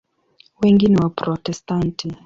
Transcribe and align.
Wengi 0.61 0.87
ni 0.87 0.95
Waprotestanti. 1.01 2.07